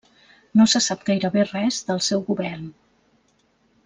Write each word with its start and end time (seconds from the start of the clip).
No 0.59 0.65
se 0.71 0.79
sap 0.85 1.03
gairebé 1.09 1.43
res 1.51 1.77
del 1.91 2.01
seu 2.09 2.23
govern. 2.31 2.65